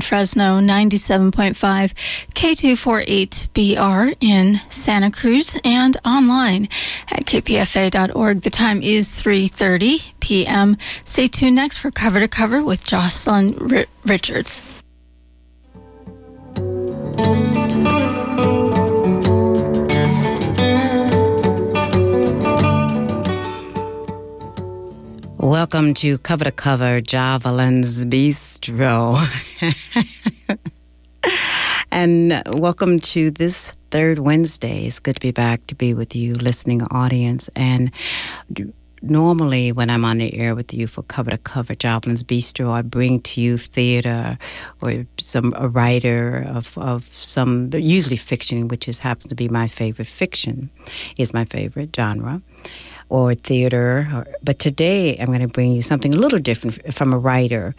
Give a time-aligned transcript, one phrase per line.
[0.00, 1.56] Fresno 97.5
[2.34, 6.68] K248BR in Santa Cruz and online
[7.10, 8.42] at kpfa.org.
[8.42, 10.76] The time is 3:30 p.m.
[11.04, 14.60] Stay tuned next for Cover to Cover with Jovelyn R- Richards.
[25.46, 29.14] Welcome to Cover to Cover Jovelyn's Bistro.
[31.92, 34.86] and welcome to this third Wednesday.
[34.86, 37.48] It's good to be back to be with you, listening audience.
[37.54, 37.92] And
[39.02, 42.82] normally, when I'm on the air with you for Cover to Cover Jovelyn's Bistro, I
[42.82, 44.38] bring to you theater
[44.82, 49.68] or some a writer of, of some, usually fiction, which is happens to be my
[49.68, 50.08] favorite.
[50.08, 50.70] Fiction
[51.18, 52.42] is my favorite genre
[53.08, 54.08] or theater.
[54.12, 57.74] Or, but today I'm going to bring you something a little different from a writer.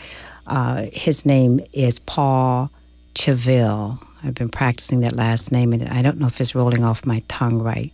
[0.48, 2.72] Uh, his name is Paul
[3.14, 4.02] Kivel.
[4.24, 7.22] I've been practicing that last name, and I don't know if it's rolling off my
[7.28, 7.92] tongue right.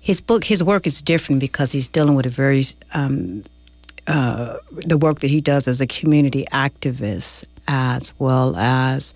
[0.00, 2.62] His book, his work is different because he's dealing with a very
[2.94, 3.42] um,
[4.06, 9.14] uh, the work that he does as a community activist, as well as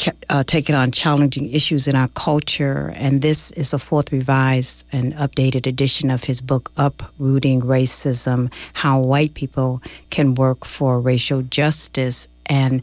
[0.00, 2.92] ch- uh, taking on challenging issues in our culture.
[2.96, 8.98] And this is a fourth revised and updated edition of his book, Uprooting Racism How
[8.98, 12.26] White People Can Work for Racial Justice.
[12.46, 12.82] And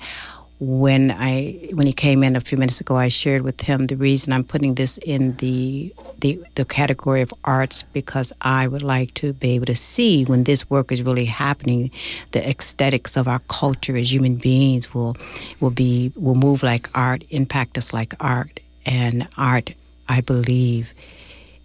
[0.59, 3.95] when I when he came in a few minutes ago, I shared with him the
[3.95, 9.13] reason I'm putting this in the the, the category of arts because I would like
[9.15, 11.91] to be able to see when this work is really happening,
[12.31, 15.15] the aesthetics of our culture as human beings will
[15.59, 19.73] will be will move like art, impact us like art, and art,
[20.09, 20.93] I believe,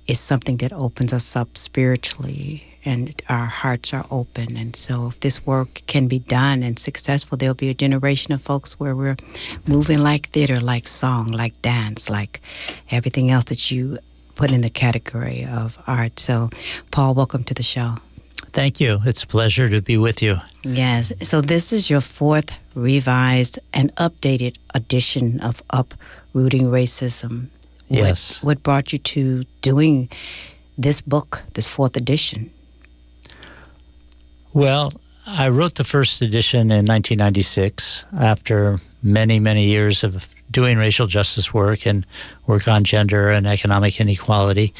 [0.07, 4.57] is something that opens us up spiritually and our hearts are open.
[4.57, 8.43] And so, if this work can be done and successful, there'll be a generation of
[8.43, 9.17] folks where we're
[9.67, 12.41] moving like theater, like song, like dance, like
[12.91, 13.99] everything else that you
[14.35, 16.19] put in the category of art.
[16.19, 16.51] So,
[16.91, 17.97] Paul, welcome to the show.
[18.53, 19.01] Thank you.
[19.05, 20.37] It's a pleasure to be with you.
[20.63, 21.13] Yes.
[21.23, 27.47] So, this is your fourth revised and updated edition of Uprooting Racism.
[27.89, 28.43] Yes.
[28.43, 30.09] What, what brought you to doing
[30.79, 32.51] this book, this fourth edition?
[34.55, 34.93] Well,
[35.27, 41.55] I wrote the first edition in 1996 after many, many years of doing racial justice
[41.55, 42.05] work and
[42.47, 44.75] work on gender and economic inequality.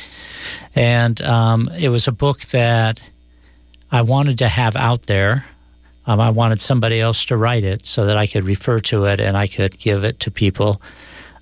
[0.75, 3.01] And um, it was a book that
[3.91, 5.47] I wanted to have out there.
[6.07, 9.21] Um, I wanted somebody else to write it so that I could refer to it
[9.21, 10.83] and I could give it to people.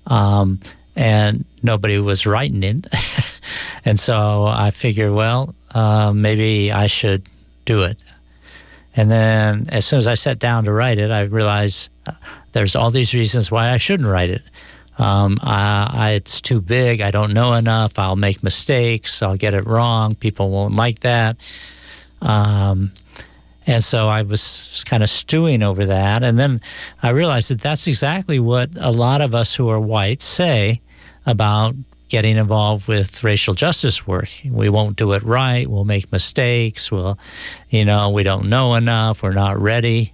[0.07, 0.59] Um,
[0.95, 2.87] and nobody was writing it.
[3.85, 7.23] and so I figured, well, uh, maybe I should
[7.65, 7.97] do it.
[8.95, 12.13] And then as soon as I sat down to write it, I realized uh,
[12.51, 14.43] there's all these reasons why I shouldn't write it.
[14.97, 17.01] Um, I, I, it's too big.
[17.01, 17.97] I don't know enough.
[17.97, 19.21] I'll make mistakes.
[19.21, 20.15] I'll get it wrong.
[20.15, 21.37] People won't like that.
[22.21, 22.91] Um,
[23.65, 26.23] and so I was kind of stewing over that.
[26.23, 26.61] And then
[27.01, 30.81] I realized that that's exactly what a lot of us who are white say
[31.25, 31.75] about
[32.11, 34.29] getting involved with racial justice work.
[34.45, 35.65] We won't do it right.
[35.65, 36.91] We'll make mistakes.
[36.91, 37.17] We'll,
[37.69, 39.23] you know, we don't know enough.
[39.23, 40.13] We're not ready.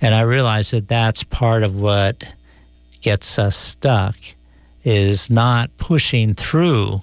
[0.00, 2.22] And I realized that that's part of what
[3.00, 4.16] gets us stuck
[4.84, 7.02] is not pushing through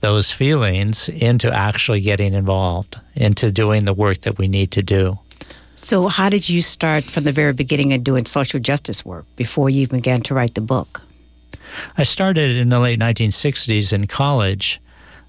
[0.00, 5.18] those feelings into actually getting involved, into doing the work that we need to do.
[5.74, 9.68] So, how did you start from the very beginning of doing social justice work before
[9.68, 11.03] you even began to write the book?
[11.96, 14.80] I started in the late 1960s in college.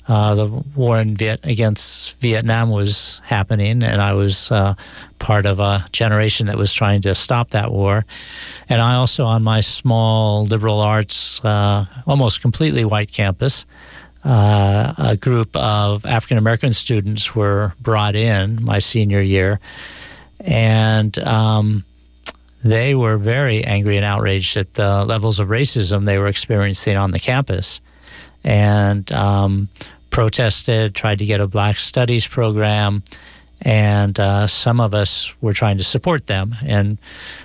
[0.07, 4.75] Uh, the war in Viet- against Vietnam was happening, and I was uh,
[5.17, 8.05] part of a generation that was trying to stop that war.
[8.69, 13.65] And I also, on my small liberal arts, uh, almost completely white campus,
[14.23, 19.59] uh, a group of African American students were brought in my senior year,
[20.39, 21.83] and um,
[22.65, 27.11] they were very angry and outraged at the levels of racism they were experiencing on
[27.11, 27.79] the campus
[28.43, 29.69] and um,
[30.09, 33.03] protested, tried to get a Black Studies program.
[33.61, 36.97] And uh, some of us were trying to support them and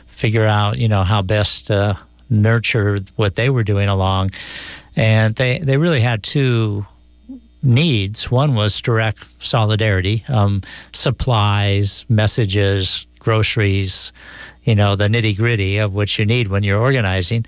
[0.06, 1.98] figure out, you know, how best to
[2.30, 4.30] nurture what they were doing along.
[4.96, 6.86] And they, they really had two
[7.62, 8.30] needs.
[8.30, 10.62] One was direct solidarity, um,
[10.94, 14.12] supplies, messages, groceries,
[14.64, 17.46] you know, the nitty gritty of what you need when you're organizing.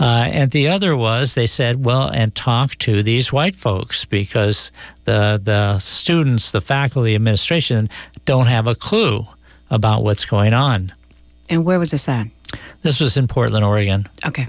[0.00, 4.72] Uh, and the other was they said, well, and talk to these white folks because
[5.04, 7.88] the, the students, the faculty, administration
[8.24, 9.26] don't have a clue
[9.70, 10.92] about what's going on.
[11.50, 12.26] And where was this at?
[12.82, 14.08] This was in Portland, Oregon.
[14.26, 14.46] Okay.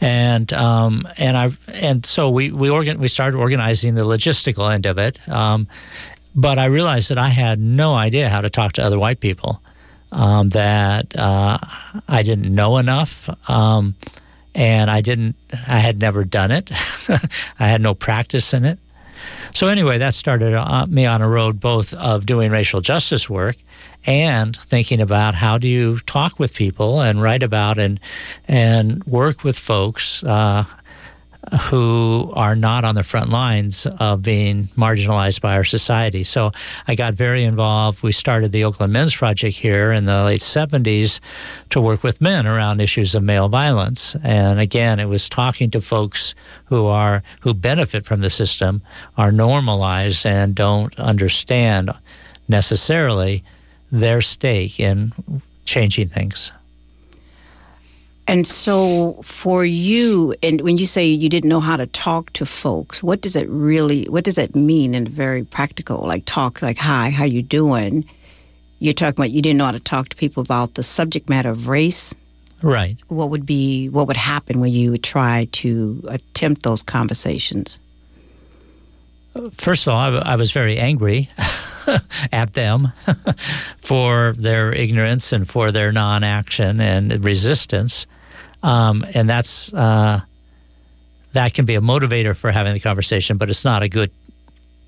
[0.00, 4.86] And um, and I and so we we organ we started organizing the logistical end
[4.86, 5.26] of it.
[5.28, 5.68] Um,
[6.34, 9.62] but I realized that I had no idea how to talk to other white people.
[10.14, 11.58] Um, that uh,
[12.08, 13.96] I didn't know enough, um,
[14.54, 15.34] and I didn't.
[15.66, 16.70] I had never done it.
[17.58, 18.78] I had no practice in it.
[19.52, 23.56] So anyway, that started uh, me on a road both of doing racial justice work
[24.06, 27.98] and thinking about how do you talk with people and write about and
[28.46, 30.64] and work with folks uh,
[31.62, 36.24] who are not on the front lines of being marginalized by our society.
[36.24, 36.52] So
[36.88, 38.02] I got very involved.
[38.02, 41.20] We started the Oakland Men's Project here in the late 70s
[41.70, 44.16] to work with men around issues of male violence.
[44.22, 46.34] And again, it was talking to folks
[46.66, 48.82] who are who benefit from the system,
[49.16, 51.90] are normalized and don't understand
[52.48, 53.42] necessarily
[53.90, 55.12] their stake in
[55.64, 56.52] changing things.
[58.26, 62.46] And so, for you, and when you say you didn't know how to talk to
[62.46, 64.06] folks, what does it really?
[64.06, 65.98] What does that mean in very practical?
[65.98, 68.06] Like talk, like hi, how you doing?
[68.78, 71.50] You're talking about you didn't know how to talk to people about the subject matter
[71.50, 72.14] of race.
[72.62, 72.96] Right.
[73.08, 77.78] What would be what would happen when you would try to attempt those conversations?
[79.52, 81.28] First of all, I, I was very angry
[82.32, 82.92] at them
[83.78, 88.06] for their ignorance and for their non action and resistance.
[88.64, 90.20] Um, and that's uh,
[91.32, 94.10] that can be a motivator for having the conversation, but it's not a good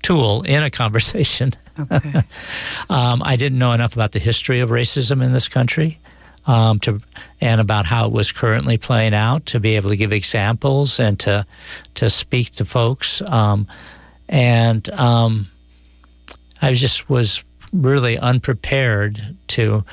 [0.01, 1.53] tool in a conversation.
[1.79, 2.23] Okay.
[2.89, 5.99] um, I didn't know enough about the history of racism in this country.
[6.47, 7.01] Um, to
[7.41, 11.19] and about how it was currently playing out to be able to give examples and
[11.19, 11.45] to
[11.95, 13.67] to speak to folks um,
[14.29, 15.49] and um,
[16.61, 19.83] I just was really unprepared to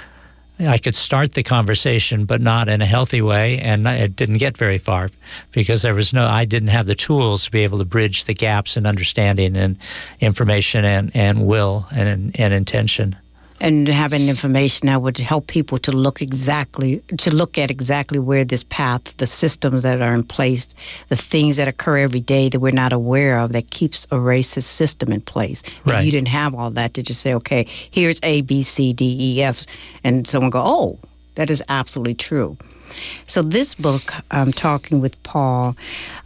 [0.60, 4.56] I could start the conversation, but not in a healthy way, and it didn't get
[4.56, 5.10] very far
[5.50, 6.26] because there was no.
[6.26, 9.76] I didn't have the tools to be able to bridge the gaps in understanding and
[10.20, 13.16] information and, and will and and intention
[13.60, 18.44] and having information that would help people to look exactly to look at exactly where
[18.44, 20.74] this path the systems that are in place
[21.08, 24.64] the things that occur every day that we're not aware of that keeps a racist
[24.64, 25.96] system in place right.
[25.96, 29.16] And you didn't have all that to just say okay here's a b c d
[29.18, 29.64] e f
[30.02, 30.98] and someone go oh
[31.36, 32.56] that is absolutely true
[33.24, 35.76] so this book, I'm talking with Paul,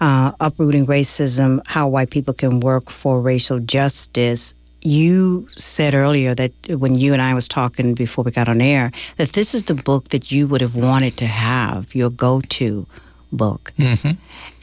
[0.00, 4.54] uh, uprooting racism: how white people can work for racial justice
[4.88, 8.90] you said earlier that when you and I was talking before we got on air
[9.16, 12.86] that this is the book that you would have wanted to have your go-to
[13.30, 13.72] book.
[13.78, 14.12] Mm-hmm.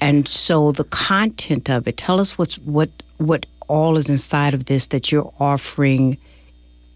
[0.01, 4.66] And so the content of it, tell us what's what what all is inside of
[4.66, 6.18] this that you're offering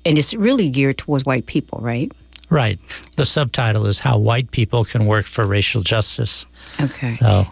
[0.06, 2.12] and it's really geared towards white people, right?
[2.50, 2.80] Right.
[3.16, 6.46] The subtitle is How White People Can Work for Racial Justice.
[6.82, 7.16] Okay.
[7.18, 7.46] So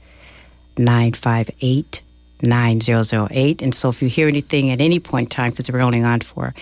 [0.78, 2.02] 958
[2.42, 3.62] 9008.
[3.62, 6.22] And so if you hear anything at any point in time, because we're only on
[6.22, 6.54] for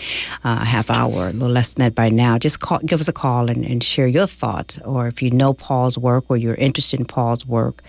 [0.43, 3.07] uh, a half hour, a little less than that by now, just call, give us
[3.07, 4.79] a call and, and share your thoughts.
[4.79, 7.81] Or if you know Paul's work or you're interested in Paul's work,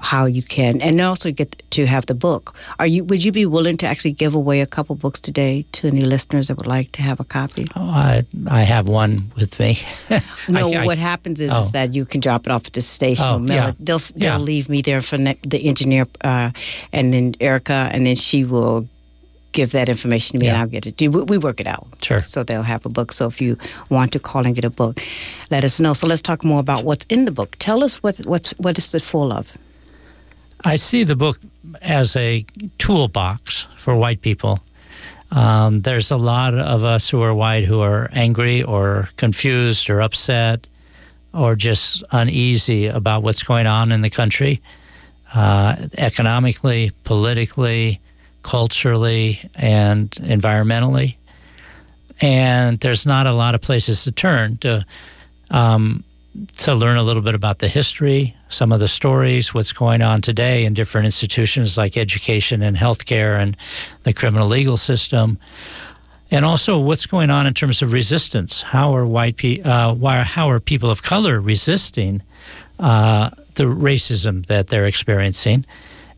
[0.00, 2.54] how you can, and also get to have the book.
[2.78, 3.04] Are you?
[3.04, 6.48] Would you be willing to actually give away a couple books today to any listeners
[6.48, 7.66] that would like to have a copy?
[7.76, 9.78] Oh, I I have one with me.
[10.48, 11.60] no, I, what I, happens is, oh.
[11.60, 13.26] is, that you can drop it off at the station.
[13.26, 13.72] Oh, yeah.
[13.78, 14.38] They'll they'll yeah.
[14.38, 16.50] leave me there for ne- the engineer, uh,
[16.92, 18.88] and then Erica, and then she will
[19.52, 20.52] give that information to me yeah.
[20.52, 20.96] and I'll get it.
[20.96, 21.86] Do we work it out?
[22.02, 22.20] Sure.
[22.20, 23.12] So they'll have a book.
[23.12, 23.58] So if you
[23.90, 25.02] want to call and get a book,
[25.50, 25.92] let us know.
[25.92, 27.56] So let's talk more about what's in the book.
[27.58, 29.56] Tell us what what's what is it full of.
[30.64, 31.38] I see the book
[31.80, 32.44] as a
[32.78, 34.60] toolbox for white people.
[35.30, 40.00] Um, there's a lot of us who are white who are angry or confused or
[40.00, 40.66] upset
[41.32, 44.60] or just uneasy about what's going on in the country,
[45.32, 48.00] uh, economically, politically,
[48.42, 51.14] culturally, and environmentally.
[52.20, 54.84] And there's not a lot of places to turn to.
[55.50, 56.04] Um,
[56.58, 60.20] to learn a little bit about the history, some of the stories, what's going on
[60.20, 63.56] today in different institutions like education and healthcare and
[64.04, 65.38] the criminal legal system,
[66.30, 68.62] and also what's going on in terms of resistance.
[68.62, 72.22] How are white pe- uh, why, how are people of color resisting
[72.78, 75.64] uh, the racism that they're experiencing,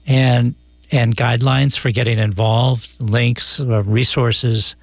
[0.06, 0.54] and
[0.90, 4.76] and guidelines for getting involved, links, uh, resources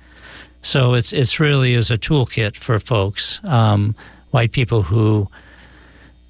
[0.61, 3.95] So it's it's really is a toolkit for folks, um,
[4.31, 5.27] white people who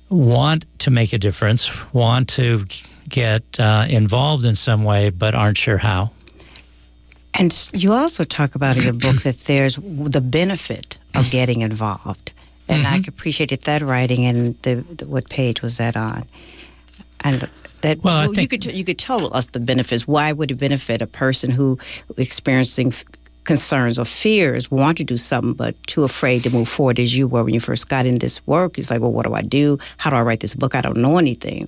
[0.10, 2.66] want to make a difference, want to
[3.08, 6.12] get uh, involved in some way, but aren't sure how.
[7.34, 12.32] And you also talk about in your book that there's the benefit of getting involved.
[12.68, 12.94] And mm-hmm.
[12.94, 14.26] I appreciated that writing.
[14.26, 16.26] And the, the, what page was that on?
[17.22, 17.50] And
[17.82, 20.08] that well, well you could you could tell us the benefits.
[20.08, 21.78] Why would it benefit a person who
[22.18, 22.94] experiencing
[23.44, 27.28] concerns or fears, want to do something, but too afraid to move forward as you
[27.28, 28.78] were when you first got in this work.
[28.78, 29.80] It's like, well, what do I do?
[29.98, 30.76] How do I write this book?
[30.76, 31.68] I don't know anything.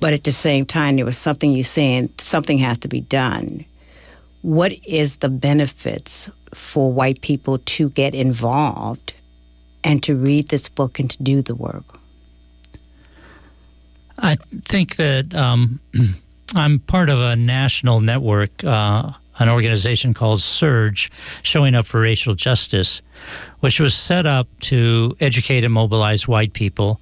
[0.00, 3.64] But at the same time, there was something you saying, something has to be done.
[4.42, 9.14] What is the benefits for white people to get involved
[9.84, 11.84] and to read this book and to do the work?
[14.18, 15.80] I think that um,
[16.54, 21.10] I'm part of a national network uh, an organization called SURJ,
[21.42, 23.02] Showing Up for Racial Justice,
[23.60, 27.00] which was set up to educate and mobilize white people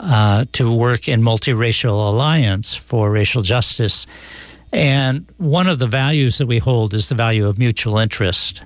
[0.00, 4.06] uh, to work in multiracial alliance for racial justice.
[4.72, 8.62] And one of the values that we hold is the value of mutual interest.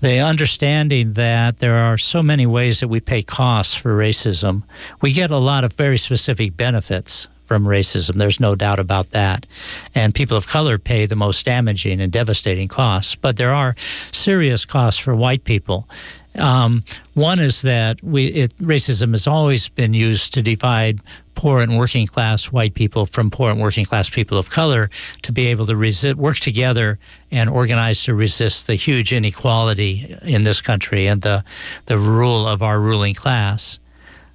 [0.00, 4.62] The understanding that there are so many ways that we pay costs for racism.
[5.00, 8.16] We get a lot of very specific benefits from racism.
[8.16, 9.46] There's no doubt about that.
[9.94, 13.14] And people of color pay the most damaging and devastating costs.
[13.14, 13.74] But there are
[14.12, 15.88] serious costs for white people.
[16.36, 16.82] Um,
[17.14, 21.00] one is that we it, racism has always been used to divide
[21.36, 24.90] poor and working class white people from poor and working class people of color
[25.22, 26.98] to be able to resist, work together
[27.30, 31.44] and organize to resist the huge inequality in this country and the
[31.86, 33.78] the rule of our ruling class.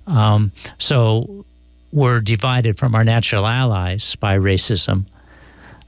[0.07, 1.45] Um, so
[1.91, 5.05] we're divided from our natural allies by racism.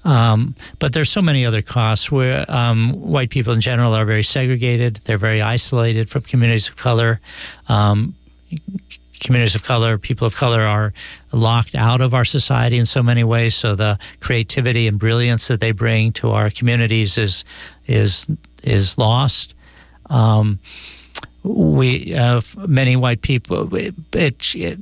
[0.03, 4.23] Um, but there's so many other costs where um, white people in general are very
[4.23, 4.95] segregated.
[5.05, 7.19] They're very isolated from communities of color.
[7.67, 8.15] Um,
[9.19, 10.93] communities of color, people of color are
[11.31, 13.53] locked out of our society in so many ways.
[13.53, 17.43] So the creativity and brilliance that they bring to our communities is
[17.87, 18.25] is
[18.63, 19.53] is lost.
[20.09, 20.59] Um,
[21.43, 24.37] we uh, many white people it, it,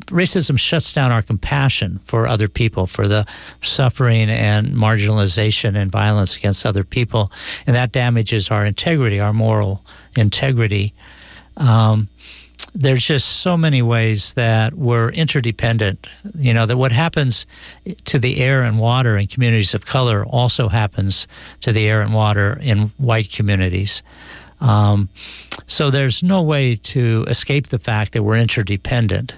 [0.07, 3.25] racism shuts down our compassion for other people for the
[3.61, 7.31] suffering and marginalization and violence against other people.
[7.65, 9.83] And that damages our integrity our moral
[10.17, 10.93] integrity.
[11.57, 12.09] Um,
[12.75, 16.07] there's just so many ways that we're interdependent.
[16.35, 17.45] You know that what happens
[18.05, 21.25] to the air and water in communities of color also happens
[21.61, 24.03] to the air and water in white communities
[24.61, 25.09] um,
[25.67, 29.35] so there's no way to escape the fact that we're interdependent.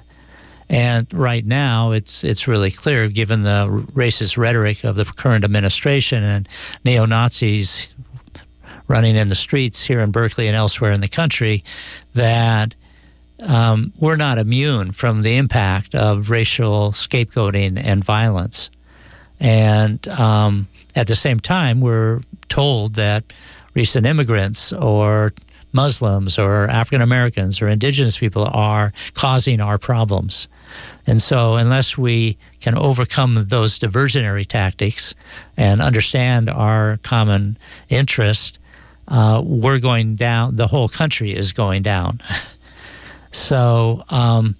[0.70, 6.24] And right now, it's it's really clear, given the racist rhetoric of the current administration
[6.24, 6.48] and
[6.86, 7.94] neo Nazis
[8.88, 11.64] running in the streets here in Berkeley and elsewhere in the country,
[12.14, 12.76] that
[13.42, 18.70] um, we're not immune from the impact of racial scapegoating and violence.
[19.40, 23.24] And um, at the same time, we're told that
[23.74, 25.34] recent immigrants or
[25.74, 30.48] Muslims or African Americans or indigenous people are causing our problems.
[31.08, 35.14] And so, unless we can overcome those diversionary tactics
[35.58, 37.58] and understand our common
[37.90, 38.60] interest,
[39.08, 42.22] uh, we're going down, the whole country is going down.
[43.32, 44.56] so, um,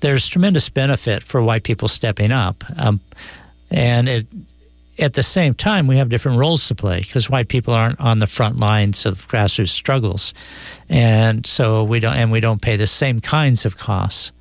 [0.00, 2.64] there's tremendous benefit for white people stepping up.
[2.76, 3.00] Um,
[3.70, 4.26] and it,
[4.98, 8.18] at the same time, we have different roles to play because white people aren't on
[8.18, 10.32] the front lines of grassroots struggles,
[10.88, 14.32] and so we don't and we don't pay the same kinds of costs.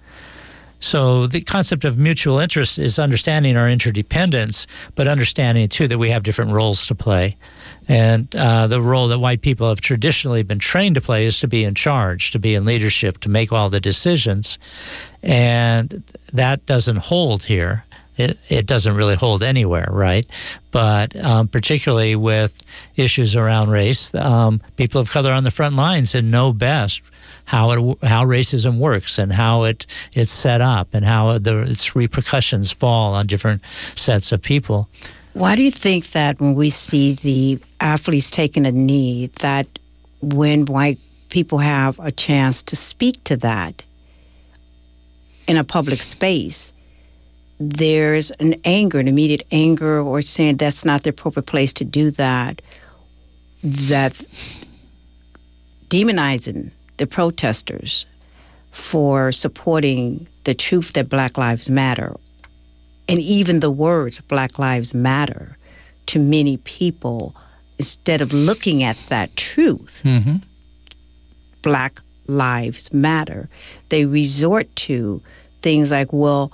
[0.80, 6.10] So the concept of mutual interest is understanding our interdependence, but understanding too that we
[6.10, 7.38] have different roles to play.
[7.88, 11.48] And uh, the role that white people have traditionally been trained to play is to
[11.48, 14.60] be in charge, to be in leadership, to make all the decisions.
[15.24, 17.85] And that doesn't hold here
[18.18, 20.26] it, it doesn't really hold anywhere, right?
[20.72, 22.62] But um, particularly with
[22.96, 27.02] issues around race, um, people of color on the front lines and know best
[27.46, 31.96] how it, how racism works and how it it's set up and how the, its
[31.96, 33.62] repercussions fall on different
[33.96, 34.90] sets of people.
[35.34, 39.68] Why do you think that when we see the athletes taking a knee, that
[40.22, 43.84] when white people have a chance to speak to that
[45.48, 46.74] in a public space,
[47.60, 52.12] there's an anger, an immediate anger, or saying that's not the appropriate place to do
[52.12, 52.62] that,
[53.64, 54.14] that
[55.90, 58.06] demonizing the protesters
[58.72, 62.16] for supporting the truth that Black Lives Matter,
[63.08, 65.58] and even the words Black Lives Matter
[66.08, 67.36] to many people
[67.78, 70.38] instead of looking at that truth, Mm-hmm.
[71.62, 73.50] Black Lives Matter,
[73.90, 75.22] they resort to
[75.62, 76.52] things like, well,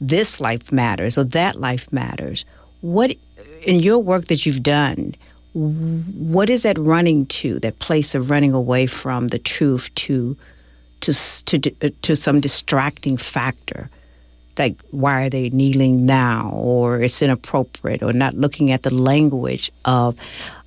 [0.00, 2.44] this life matters or that life matters.
[2.80, 3.16] What
[3.62, 5.14] in your work that you've done?
[5.54, 7.58] What is that running to?
[7.60, 10.36] That place of running away from the truth to
[11.00, 13.90] to to uh, to some distracting factor,
[14.58, 19.70] like why are they kneeling now, or it's inappropriate, or not looking at the language
[19.84, 20.16] of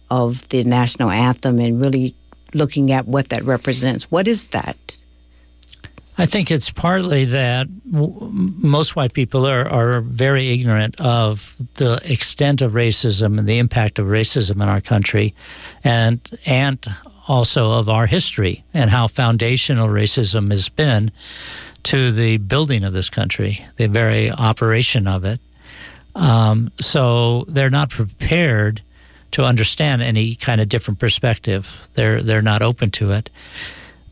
[0.09, 2.13] of the national anthem and really
[2.53, 4.11] looking at what that represents.
[4.11, 4.77] What is that?
[6.21, 12.61] I think it's partly that most white people are, are very ignorant of the extent
[12.61, 15.33] of racism and the impact of racism in our country,
[15.83, 16.77] and and
[17.27, 21.11] also of our history and how foundational racism has been
[21.83, 25.39] to the building of this country, the very operation of it.
[26.13, 28.83] Um, so they're not prepared
[29.31, 31.89] to understand any kind of different perspective.
[31.95, 33.31] They're they're not open to it.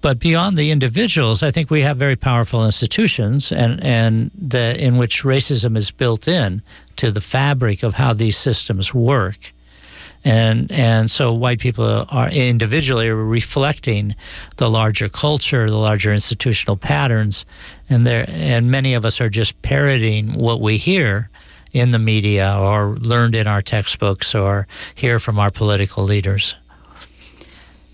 [0.01, 4.98] But beyond the individuals, I think we have very powerful institutions, and and the in
[4.98, 6.62] which racism is built in
[6.96, 9.53] to the fabric of how these systems work.
[10.24, 14.15] And and so white people are individually reflecting
[14.58, 17.46] the larger culture, the larger institutional patterns,
[17.89, 21.29] and there and many of us are just parroting what we hear
[21.72, 26.56] in the media or learned in our textbooks or hear from our political leaders.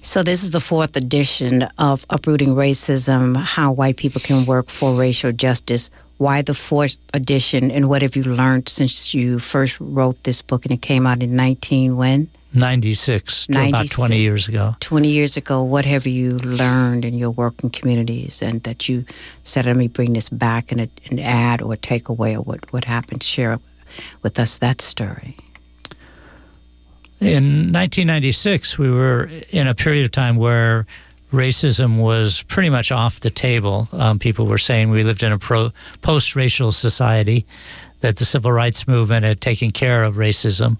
[0.06, 4.94] So, this is the fourth edition of Uprooting Racism How White People Can Work for
[4.94, 5.90] Racial Justice.
[6.18, 10.64] Why the fourth edition, and what have you learned since you first wrote this book
[10.64, 12.30] and it came out in 19 when?
[12.54, 14.76] 96, 96, about 20 years ago.
[14.80, 19.06] 20 years ago, what have you learned in your work in communities and that you
[19.44, 22.86] said, let me bring this back and, and add or take away or what, what
[22.86, 23.24] happened?
[23.24, 23.60] Share
[24.22, 25.36] with us that story.
[27.22, 30.86] In 1996, we were in a period of time where
[31.32, 33.88] racism was pretty much off the table.
[33.94, 35.70] Um, people were saying we lived in a pro,
[36.02, 37.46] post-racial society,
[38.02, 40.78] that the civil rights movement had taken care of racism,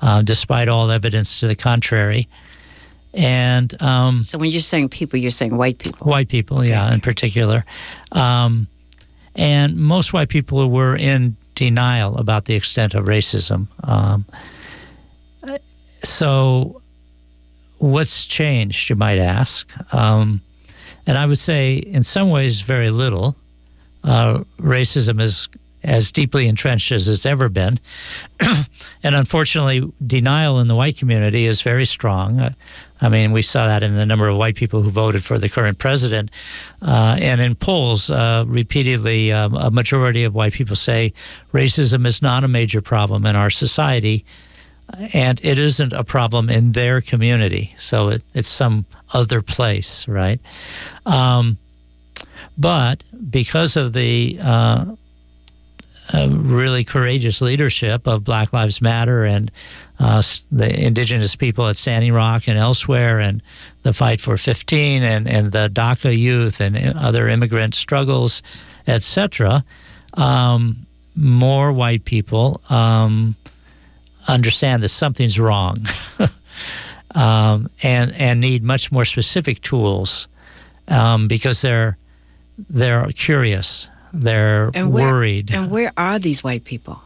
[0.00, 2.28] uh, despite all evidence to the contrary.
[3.12, 6.06] And um, so, when you're saying people, you're saying white people.
[6.06, 6.70] White people, okay.
[6.70, 7.64] yeah, in particular.
[8.12, 8.68] Um,
[9.34, 13.68] and most white people were in denial about the extent of racism.
[16.02, 16.80] So,
[17.78, 19.72] what's changed, you might ask?
[19.94, 20.40] Um,
[21.06, 23.36] and I would say, in some ways, very little.
[24.04, 25.48] Uh, racism is
[25.84, 27.78] as deeply entrenched as it's ever been.
[29.02, 32.40] and unfortunately, denial in the white community is very strong.
[32.40, 32.52] Uh,
[33.00, 35.48] I mean, we saw that in the number of white people who voted for the
[35.48, 36.30] current president.
[36.82, 41.12] Uh, and in polls, uh, repeatedly, um, a majority of white people say
[41.52, 44.24] racism is not a major problem in our society
[45.12, 47.74] and it isn't a problem in their community.
[47.76, 50.40] So it, it's some other place, right?
[51.06, 51.58] Um,
[52.56, 54.84] but because of the uh,
[56.12, 59.50] uh, really courageous leadership of Black Lives Matter and
[59.98, 63.42] uh, the indigenous people at Standing Rock and elsewhere, and
[63.82, 68.42] the fight for 15 and, and the DACA youth and other immigrant struggles,
[68.86, 69.64] etc.,
[70.14, 72.60] um, more white people.
[72.70, 73.34] Um,
[74.28, 75.76] understand that something's wrong
[77.14, 80.28] um, and and need much more specific tools
[80.88, 81.98] um, because they're
[82.70, 87.02] they're curious they're and where, worried and where are these white people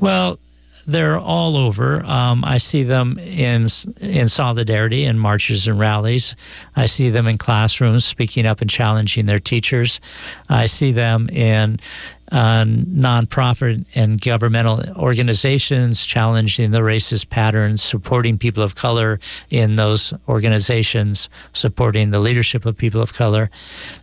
[0.00, 0.38] well
[0.86, 2.04] they're all over.
[2.06, 3.66] Um, I see them in
[4.00, 6.36] in solidarity in marches and rallies.
[6.76, 10.00] I see them in classrooms speaking up and challenging their teachers.
[10.48, 11.80] I see them in
[12.32, 20.12] uh, nonprofit and governmental organizations challenging the racist patterns, supporting people of color in those
[20.28, 23.50] organizations, supporting the leadership of people of color.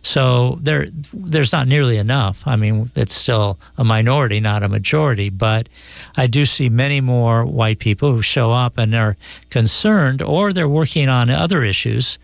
[0.02, 2.42] So there, there's not nearly enough.
[2.46, 5.68] I mean, it's still a minority, not a majority, but
[6.16, 9.16] I do see many more white people who show up and are
[9.50, 12.18] concerned or they're working on other issues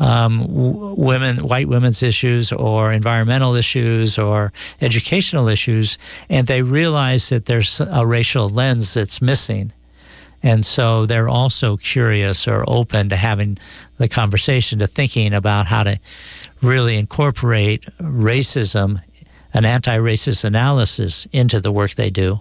[0.00, 7.44] um, women, white women's issues, or environmental issues, or educational issues, and they realize that
[7.44, 9.72] there's a racial lens that's missing.
[10.42, 13.58] And so they're also curious or open to having
[13.98, 16.00] the conversation, to thinking about how to
[16.62, 19.02] really incorporate racism,
[19.52, 22.40] an anti racist analysis, into the work they do.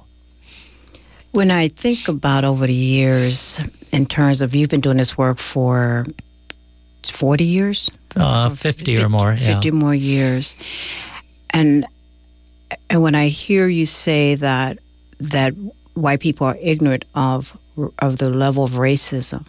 [1.31, 3.59] When I think about over the years,
[3.91, 6.05] in terms of you've been doing this work for
[7.03, 7.89] 40 years?
[8.15, 9.35] Uh, 50, 50, or more.
[9.37, 9.73] 50 yeah.
[9.73, 10.55] more years.
[11.51, 11.85] And
[12.89, 14.79] and when I hear you say that
[15.19, 15.53] that
[15.93, 17.57] white people are ignorant of
[17.99, 19.45] of the level of racism.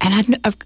[0.00, 0.56] And I, have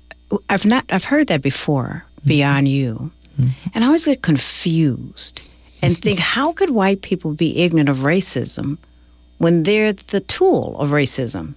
[0.49, 2.29] I've not I've heard that before mm-hmm.
[2.29, 3.51] beyond you, mm-hmm.
[3.75, 5.49] and I always get confused
[5.81, 8.79] and think how could white people be ignorant of racism
[9.39, 11.55] when they're the tool of racism?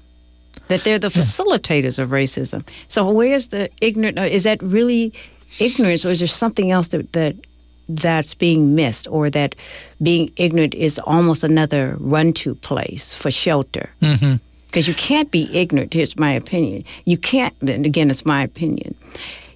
[0.67, 2.67] That they're the facilitators of racism.
[2.87, 4.17] So where's the ignorant?
[4.19, 5.13] Is that really
[5.59, 7.35] ignorance, or is there something else that that
[7.87, 9.55] that's being missed, or that
[10.01, 13.89] being ignorant is almost another run-to place for shelter?
[14.01, 14.35] Mm-hmm
[14.75, 15.93] because you can't be ignorant.
[15.93, 16.83] Here's my opinion.
[17.05, 18.93] You can't, and again, it's my opinion.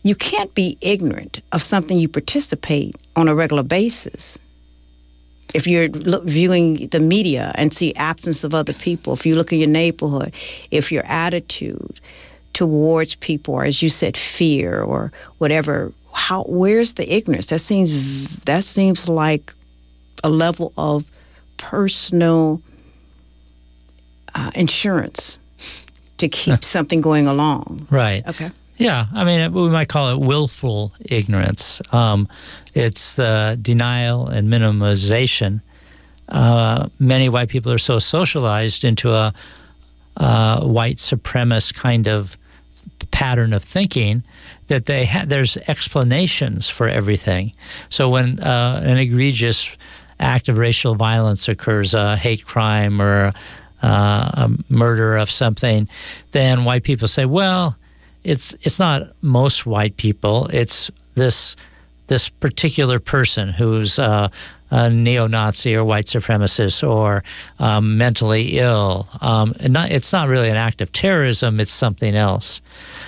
[0.03, 4.39] You can't be ignorant of something you participate on a regular basis.
[5.53, 9.51] If you're look, viewing the media and see absence of other people, if you look
[9.51, 10.33] in your neighborhood,
[10.69, 11.99] if your attitude
[12.53, 17.47] towards people, or as you said, fear or whatever, how where's the ignorance?
[17.47, 19.53] That seems that seems like
[20.23, 21.05] a level of
[21.57, 22.61] personal
[24.35, 25.39] uh, insurance
[26.17, 27.87] to keep something going along.
[27.89, 28.25] Right.
[28.27, 28.51] Okay.
[28.79, 31.81] Yeah, I mean, we might call it willful ignorance.
[31.91, 32.29] Um,
[32.73, 35.61] it's the denial and minimization.
[36.29, 39.33] Uh, many white people are so socialized into a,
[40.15, 42.37] a white supremacist kind of
[43.11, 44.23] pattern of thinking
[44.67, 47.51] that they ha- there's explanations for everything.
[47.89, 49.75] So when uh, an egregious
[50.21, 53.33] act of racial violence occurs, a hate crime or
[53.83, 55.89] uh, a murder of something,
[56.31, 57.75] then white people say, well,
[58.23, 60.47] it's it's not most white people.
[60.47, 61.55] It's this
[62.07, 64.29] this particular person who's uh,
[64.71, 67.23] a neo-Nazi or white supremacist or
[67.59, 69.07] um, mentally ill.
[69.21, 71.59] Um, not, it's not really an act of terrorism.
[71.59, 72.61] It's something else.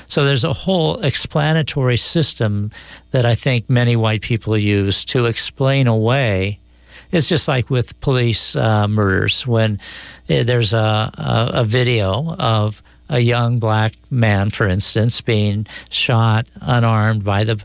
[0.07, 2.69] So there's a whole explanatory system
[3.09, 6.59] that I think many white people use to explain away
[7.11, 9.77] it's just like with police uh, murders when
[10.29, 16.47] uh, there's a, a, a video of a young black man, for instance, being shot
[16.61, 17.61] unarmed by the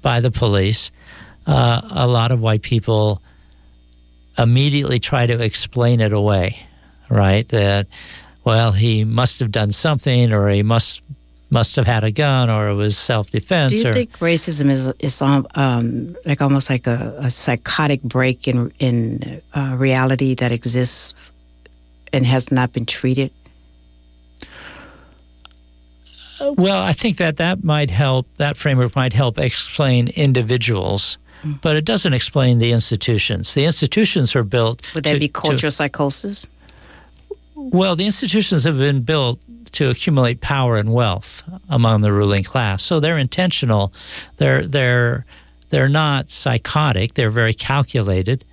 [0.00, 0.90] by the police.
[1.46, 3.20] Uh, a lot of white people
[4.38, 6.56] immediately try to explain it away,
[7.10, 7.48] right?
[7.48, 7.88] That
[8.44, 11.02] well, he must have done something, or he must
[11.50, 13.72] must have had a gun or it was self defense.
[13.72, 18.02] Do you or, think racism is is um, um, like almost like a, a, psychotic
[18.02, 21.14] break in in uh, reality that exists
[22.12, 23.32] and has not been treated?
[26.40, 28.26] Well, I think that that might help.
[28.36, 31.18] That framework might help explain individuals.
[31.42, 31.60] Mm.
[31.60, 33.54] But it doesn't explain the institutions.
[33.54, 34.92] The institutions are built.
[34.94, 36.46] Would that to, be cultural to, psychosis?
[37.54, 39.38] Well, the institutions have been built
[39.72, 42.82] to accumulate power and wealth among the ruling class.
[42.82, 43.92] So they're intentional.
[44.38, 45.26] They're they're
[45.70, 47.14] they're not psychotic.
[47.14, 48.44] They're very calculated.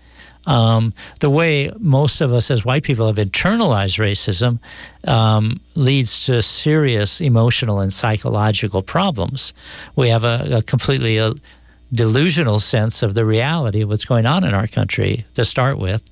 [0.47, 4.60] Um, the way most of us as white people have internalized racism
[5.08, 9.53] um, leads to serious emotional and psychological problems.
[9.95, 11.34] We have a, a completely a uh,
[11.93, 16.03] delusional sense of the reality of what's going on in our country to start with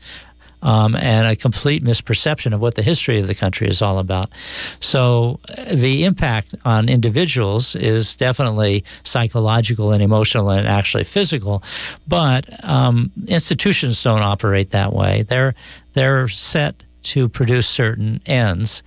[0.63, 4.31] um, and a complete misperception of what the history of the country is all about.
[4.79, 5.39] So
[5.71, 11.61] the impact on individuals is definitely psychological and emotional and actually physical,
[12.07, 15.23] but um, institutions don't operate that way.
[15.23, 15.53] They're
[15.93, 18.81] they're set to produce certain ends,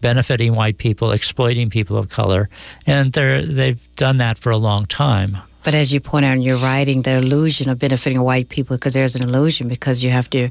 [0.00, 2.48] benefiting white people, exploiting people of color,
[2.86, 5.38] and they're they've done that for a long time.
[5.64, 8.94] But as you point out in your writing, the illusion of benefiting white people, because
[8.94, 10.50] there's an illusion, because you have to,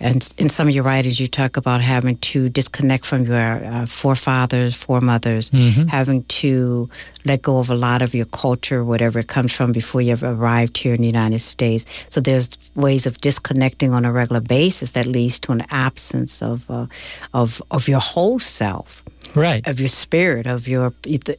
[0.00, 3.86] and in some of your writings, you talk about having to disconnect from your uh,
[3.86, 5.86] forefathers, foremothers, mm-hmm.
[5.86, 6.88] having to
[7.24, 10.76] let go of a lot of your culture, whatever it comes from, before you've arrived
[10.76, 11.84] here in the United States.
[12.08, 16.70] So there's ways of disconnecting on a regular basis that leads to an absence of,
[16.70, 16.86] uh,
[17.34, 19.01] of, of your whole self
[19.34, 19.66] right.
[19.66, 20.92] of your spirit of your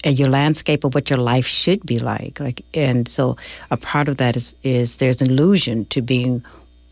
[0.05, 3.37] your landscape of what your life should be like like and so
[3.71, 6.43] a part of that is is there's an illusion to being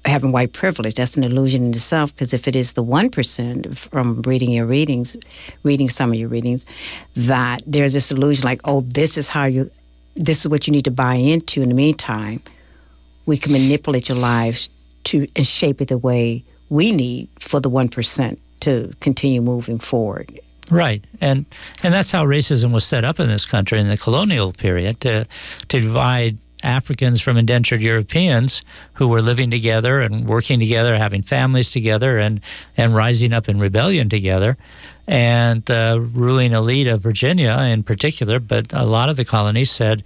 [0.06, 0.96] having white privilege.
[0.96, 5.16] That's an illusion in itself because if it is the 1% from reading your readings
[5.64, 6.66] reading some of your readings
[7.16, 9.70] that there's this illusion like oh this is how you
[10.16, 12.42] this is what you need to buy into in the meantime.
[13.26, 14.70] We can manipulate your lives
[15.06, 20.40] to and shape it the way we need for the 1% to continue moving forward
[20.72, 21.46] Right, and
[21.84, 25.28] and that's how racism was set up in this country in the colonial period to
[25.68, 28.62] to divide Africans from indentured Europeans
[28.94, 32.40] who were living together and working together, having families together, and
[32.78, 34.58] and rising up in rebellion together.
[35.08, 40.04] And the ruling elite of Virginia, in particular, but a lot of the colonies said,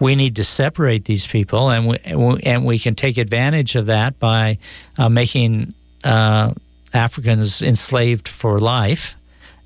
[0.00, 1.98] we need to separate these people, and we
[2.42, 4.58] and we can take advantage of that by
[4.98, 6.52] uh, making uh,
[6.92, 9.14] Africans enslaved for life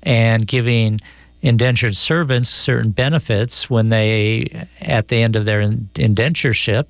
[0.05, 1.01] and giving
[1.41, 6.85] indentured servants certain benefits when they at the end of their indentureship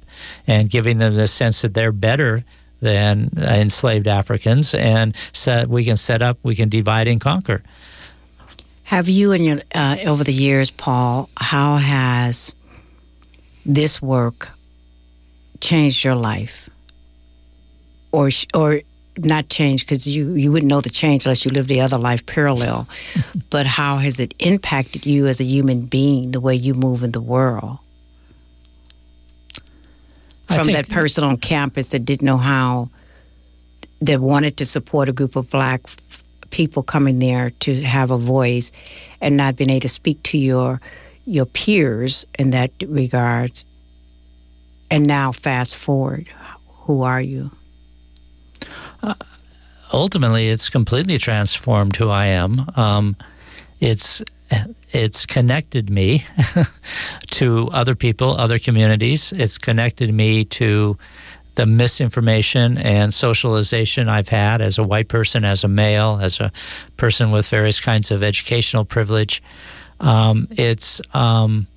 [0.48, 2.46] and giving them the sense that they're better
[2.82, 7.64] than enslaved Africans and set, we can set up we can divide and conquer.
[8.84, 11.30] Have you and your uh, over the years, Paul?
[11.36, 12.56] How has
[13.66, 14.50] this work
[15.60, 16.70] changed your life,
[18.12, 18.82] or or
[19.18, 22.26] not changed because you you wouldn't know the change unless you lived the other life
[22.26, 22.88] parallel.
[23.50, 27.12] but how has it impacted you as a human being, the way you move in
[27.12, 27.80] the world?
[30.48, 32.90] From that person on campus that didn't know how,
[34.02, 35.82] that wanted to support a group of black
[36.52, 38.72] people coming there to have a voice,
[39.20, 40.80] and not being able to speak to your
[41.26, 43.66] your peers in that regards.
[44.92, 46.28] And now, fast forward,
[46.84, 47.50] who are you?
[49.94, 52.66] Ultimately, it's completely transformed who I am.
[52.76, 53.16] Um,
[53.80, 54.24] it's
[54.92, 56.26] it's connected me
[57.32, 59.32] to other people, other communities.
[59.32, 60.98] It's connected me to
[61.56, 66.52] the misinformation and socialization I've had as a white person, as a male, as a
[66.98, 69.42] person with various kinds of educational privilege.
[70.00, 71.68] Um, it's um,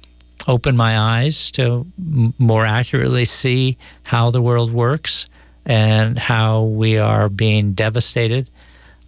[0.47, 5.27] opened my eyes to m- more accurately see how the world works
[5.67, 8.49] and how we are being devastated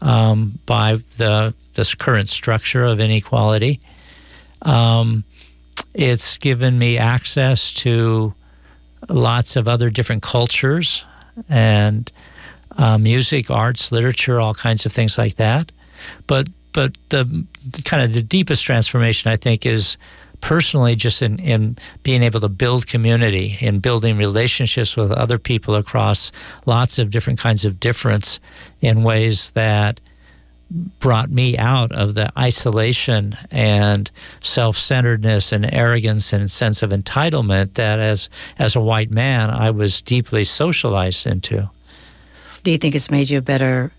[0.01, 3.81] um, by the this current structure of inequality.
[4.63, 5.25] Um,
[5.95, 8.35] it's given me access to
[9.09, 11.05] lots of other different cultures
[11.49, 12.11] and
[12.77, 15.73] uh, music, arts, literature, all kinds of things like that.
[16.27, 17.25] But but the,
[17.69, 19.97] the kind of the deepest transformation I think is
[20.41, 25.75] personally just in, in being able to build community in building relationships with other people
[25.75, 26.33] across
[26.67, 28.41] lots of different kinds of difference
[28.81, 30.01] in ways that
[31.01, 37.99] brought me out of the isolation and self-centeredness and arrogance and sense of entitlement that
[37.99, 41.69] as as a white man I was deeply socialized into.
[42.63, 43.91] Do you think it's made you a better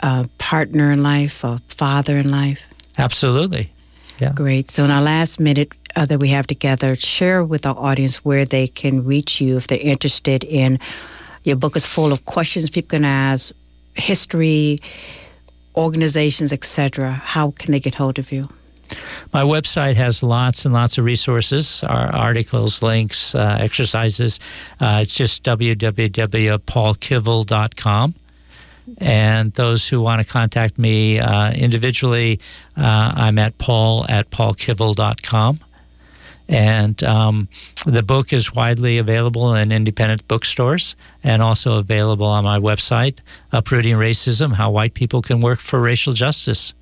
[0.00, 2.60] uh, partner in life, a father in life?
[2.96, 3.70] Absolutely.
[4.18, 4.32] Yeah.
[4.34, 4.70] Great.
[4.70, 8.44] So, in our last minute uh, that we have together, share with our audience where
[8.44, 10.78] they can reach you if they're interested in.
[11.44, 13.54] Your book is full of questions people can ask,
[13.94, 14.78] history,
[15.76, 17.12] organizations, etc.
[17.12, 18.48] How can they get hold of you?
[19.32, 24.40] My website has lots and lots of resources, our articles, links, uh, exercises.
[24.80, 28.14] Uh, it's just www.paulkivel.com.
[28.98, 32.40] And those who want to contact me uh, individually,
[32.76, 35.60] uh, I'm at paul at paulkivel.com.
[36.48, 37.48] And um,
[37.86, 40.94] the book is widely available in independent bookstores
[41.24, 43.18] and also available on my website,
[43.52, 46.72] Uprooting Racism How White People Can Work for Racial Justice.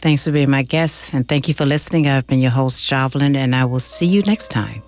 [0.00, 2.08] Thanks for being my guest, and thank you for listening.
[2.08, 4.82] I've been your host, Jovelyn, and I will see you next time.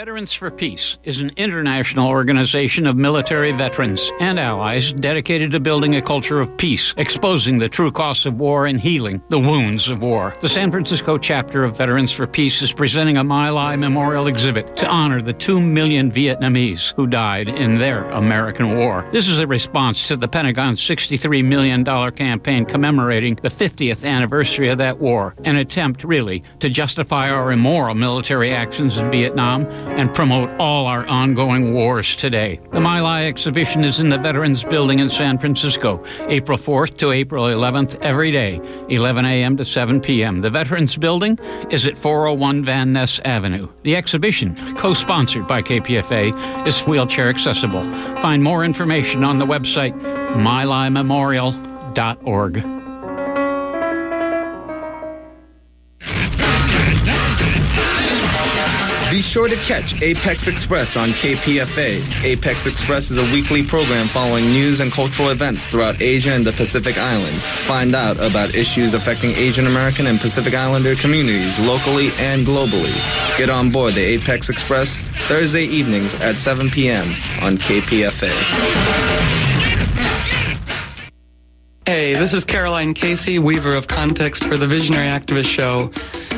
[0.00, 5.94] Veterans for Peace is an international organization of military veterans and allies dedicated to building
[5.94, 10.00] a culture of peace, exposing the true costs of war and healing the wounds of
[10.00, 10.34] war.
[10.40, 14.74] The San Francisco chapter of Veterans for Peace is presenting a My Lai memorial exhibit
[14.78, 19.06] to honor the 2 million Vietnamese who died in their American war.
[19.12, 24.78] This is a response to the Pentagon's $63 million campaign commemorating the 50th anniversary of
[24.78, 30.50] that war, an attempt, really, to justify our immoral military actions in Vietnam and promote
[30.58, 32.58] all our ongoing wars today.
[32.72, 37.12] The My Lai exhibition is in the Veterans Building in San Francisco, April 4th to
[37.12, 39.56] April 11th, every day, 11 a.m.
[39.56, 40.40] to 7 p.m.
[40.40, 41.38] The Veterans Building
[41.70, 43.68] is at 401 Van Ness Avenue.
[43.82, 47.86] The exhibition, co sponsored by KPFA, is wheelchair accessible.
[48.18, 49.98] Find more information on the website
[50.34, 52.79] mylaimemorial.org.
[59.10, 62.22] Be sure to catch Apex Express on KPFA.
[62.22, 66.52] Apex Express is a weekly program following news and cultural events throughout Asia and the
[66.52, 67.44] Pacific Islands.
[67.44, 72.94] Find out about issues affecting Asian American and Pacific Islander communities locally and globally.
[73.36, 77.08] Get on board the Apex Express Thursday evenings at 7 p.m.
[77.42, 78.30] on KPFA.
[81.84, 85.90] Hey, this is Caroline Casey, weaver of context for the Visionary Activist Show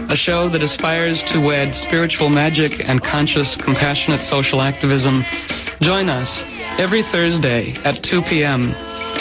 [0.09, 5.25] a show that aspires to wed spiritual magic and conscious, compassionate social activism.
[5.81, 6.45] Join us
[6.79, 8.75] every Thursday at 2 p.m.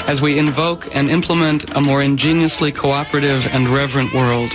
[0.08, 4.52] as we invoke and implement a more ingeniously cooperative and reverent world.